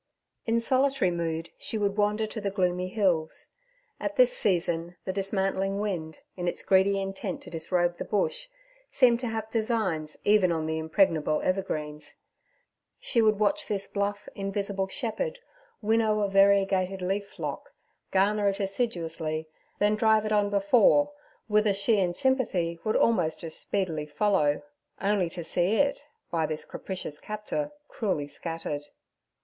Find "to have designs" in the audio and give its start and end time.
9.19-10.17